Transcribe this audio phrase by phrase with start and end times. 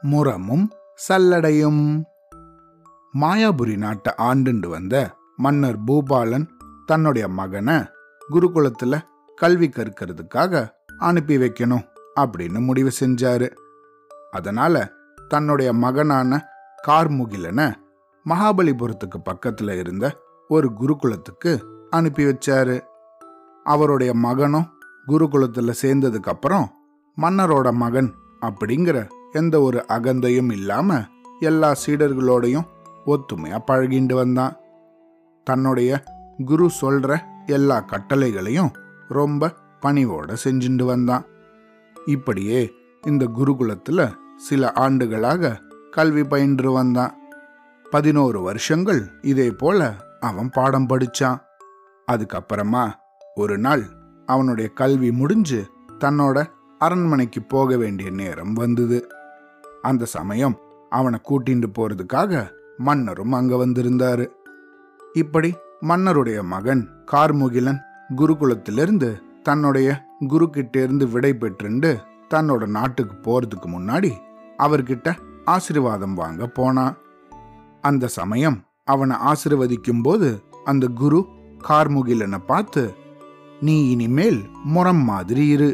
[0.00, 0.70] முரமும்
[1.08, 2.02] சல்லடையும்.
[3.20, 6.48] மாயாபுரி நாட்டை ஆண்டுண்டு வந்த மன்னர் பூபாலன்
[6.86, 7.74] தன்னுடைய மகனை
[8.30, 9.00] குருகுலத்துல
[9.36, 11.88] கல்வி கற்கிறதுக்காக அனுப்பி வைக்கணும்
[12.20, 13.50] அப்படின்னு முடிவு செஞ்சாரு.
[14.30, 14.92] அதனால
[15.28, 16.48] தன்னுடைய மகனான
[16.86, 17.74] கார்முகிலனை
[18.28, 20.16] மகாபலிபுரத்துக்கு பக்கத்துல இருந்த
[20.48, 22.80] ஒரு குருகுலத்துக்கு அனுப்பி வச்சாரு.
[23.64, 24.72] அவருடைய மகனும்
[25.06, 26.72] குருகுலத்துல சேர்ந்ததுக்கு அப்புறம்
[27.18, 31.02] மன்னரோட மகன் அப்படிங்கிற எந்த ஒரு அகந்தையும் இல்லாம
[31.40, 32.66] எல்லா சீடர்களோடையும்
[33.06, 34.56] ஒத்துமையா பழகிண்டு வந்தான்.
[35.44, 36.02] தன்னுடைய
[36.44, 38.70] குரு சொல்ற எல்லா கட்டளைகளையும்
[39.08, 41.24] ரொம்ப பணிவோட செஞ்சுட்டு வந்தான்.
[42.06, 42.72] இப்படியே
[43.06, 45.60] இந்த குருகுலத்துல சில ஆண்டுகளாக
[45.90, 47.18] கல்வி பயின்று வந்தான்.
[47.90, 51.38] பதினோரு வருஷங்கள் இதே போல அவன் பாடம் படிச்சான்.
[52.12, 52.90] அதுக்கப்புறமா
[53.34, 53.82] ஒரு நாள்
[54.26, 55.66] அவனுடைய கல்வி முடிஞ்சு
[55.98, 56.46] தன்னோட
[56.78, 59.08] அரண்மனைக்கு போக வேண்டிய நேரம் வந்தது.
[59.82, 60.56] அந்த சமயம்
[60.90, 64.26] அவனை கூட்டிட்டு போறதுக்காக மன்னரும் அங்க வந்திருந்தாரு.
[65.14, 67.80] இப்படி மன்னருடைய மகன் கார்முகிலன்
[68.16, 69.88] குருகுலத்திலிருந்து தன்னுடைய
[70.28, 71.96] குரு கிட்ட இருந்து விடை பெற்றுண்டு
[72.34, 74.12] தன்னோட நாட்டுக்கு போறதுக்கு முன்னாடி
[74.58, 76.96] அவர்கிட்ட ஆசீர்வாதம் வாங்க போனான்
[77.80, 81.26] அந்த சமயம் அவனை ஆசிர்வதிக்கும் போது அந்த குரு
[81.68, 82.94] கார்முகிலனை பார்த்து
[83.60, 84.40] நீ இனிமேல்
[84.74, 85.70] முரம் மாதிரி இரு.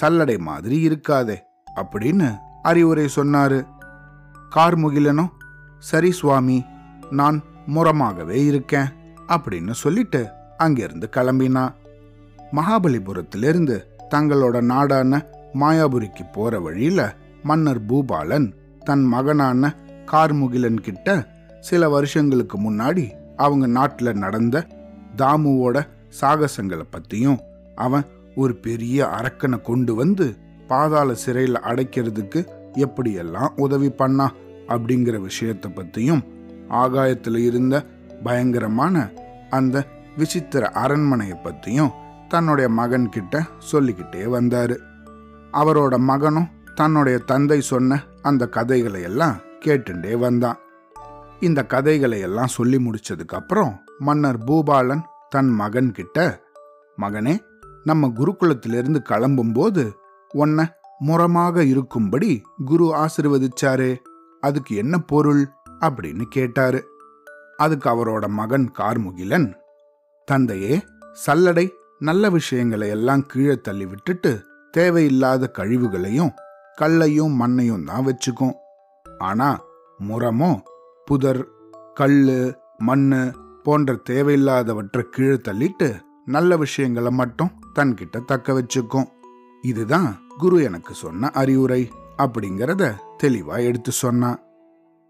[0.00, 1.36] சல்லடை மாதிரி இருக்காதே
[1.80, 2.28] அப்படின்னு
[2.62, 3.66] அறிவுரை சொன்னாரு.
[4.56, 5.32] கார்முகிலனும்
[5.78, 6.64] சரி சுவாமி
[7.10, 8.88] நான் முரமாகவே இருக்கேன்
[9.28, 10.20] அப்படின்னு சொல்லிட்டு
[10.56, 11.74] அங்கிருந்து கிளம்பினான்
[12.52, 13.76] மகாபலிபுரத்திலிருந்து
[14.10, 17.00] தங்களோட நாடான மாயாபுரிக்கு போற வழியில
[17.42, 18.48] மன்னர் பூபாலன்
[18.84, 19.74] தன் மகனான
[20.12, 21.08] கார்முகிலன் கிட்ட
[21.60, 23.04] சில வருஷங்களுக்கு முன்னாடி
[23.36, 24.66] அவங்க நாட்டில் நடந்த
[25.16, 25.76] தாமுவோட
[26.20, 27.40] சாகசங்களை பத்தியும்
[27.74, 34.32] அவன் ஒரு பெரிய அரக்கனை கொண்டு வந்து பாதாள சிறையில் அடைக்கிறதுக்கு எப்படியெல்லாம் உதவி பண்ணா
[34.68, 36.22] அப்படிங்கிற விஷயத்தை பத்தியும்
[36.68, 37.84] ஆகாயத்தில் இருந்த
[38.22, 39.10] பயங்கரமான
[39.50, 41.92] அந்த விசித்திர அரண்மனையை பத்தியும்
[42.28, 44.76] தன்னுடைய மகன் கிட்ட சொல்லிக்கிட்டே வந்தாரு.
[45.52, 50.58] அவரோட மகனும் தன்னுடைய தந்தை சொன்ன அந்த கதைகளை எல்லாம் கேட்டுண்டே வந்தான்.
[51.40, 56.40] இந்த கதைகளை எல்லாம் சொல்லி முடிச்சதுக்கு அப்புறம் மன்னர் பூபாலன் தன் மகன் கிட்ட
[56.98, 57.34] மகனே
[57.84, 59.92] நம்ம குருகுலத்திலிருந்து கிளம்பும்போது
[60.28, 60.64] உன்னை
[61.06, 63.96] முறமாக இருக்கும்படி குரு ஆசிர்வதிச்சாரு
[64.40, 65.48] அதுக்கு என்ன பொருள்
[65.80, 66.84] அப்படின்னு கேட்டாரு.
[67.56, 69.54] அதுக்கு அவரோட மகன் கார்முகிலன்
[70.24, 70.84] தந்தையே
[71.26, 76.32] சல்லடை நல்ல விஷயங்களை எல்லாம் கீழே தள்ளி விட்டுட்டு தேவையில்லாத கழிவுகளையும்
[76.74, 78.54] கல்லையும் மண்ணையும் தான் வச்சுக்கும்
[79.18, 79.60] ஆனா
[80.08, 80.60] முறமோ
[81.04, 81.48] புதர்
[81.94, 83.32] கல்லு மண்ணு
[83.62, 89.06] போன்ற தேவையில்லாதவற்றை கீழே தள்ளிட்டு நல்ல விஷயங்களை மட்டும் தன்கிட்ட தக்க வச்சுக்கும்.
[89.62, 94.42] இதுதான் குரு எனக்கு சொன்ன அறிவுரை அப்படிங்கிறத தெளிவா எடுத்து சொன்னான்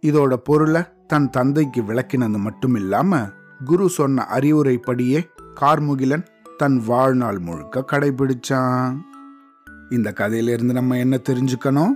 [0.02, 3.28] இதோட பொருளை தன் தந்தைக்கு விளக்கினது மட்டும் இல்லாம
[3.64, 5.28] குரு சொன்ன அறிவுரைப்படியே
[5.60, 8.96] கார்முகிலன் தன் வாழ்நாள் முழுக்க கடைபிடிச்சான்.
[9.90, 11.90] இந்த கதையிலிருந்து நம்ம என்ன தெரிஞ்சுக்கணும்?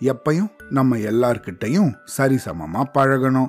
[0.00, 3.48] எப்பையும் நம்ம எல்லார்கிட்டையும் சரிசமமா பழகணும்.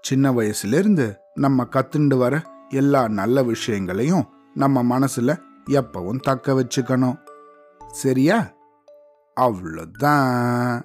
[0.00, 5.38] சின்ன வயசுலேருந்து நம்ம கத்துண்டு வர எல்லா நல்ல விஷயங்களையும் நம்ம மனசுல
[5.70, 7.18] எப்பவும் தக்க வச்சுக்கணும்.
[7.90, 8.54] சரியா?
[9.40, 10.82] அவ்வளோதான்